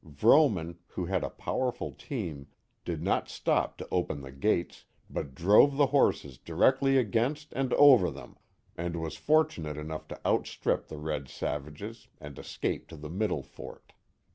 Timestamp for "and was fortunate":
8.75-9.77